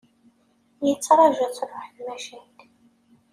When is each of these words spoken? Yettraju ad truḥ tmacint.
Yettraju 0.87 1.41
ad 1.45 1.53
truḥ 1.57 1.85
tmacint. 1.95 2.59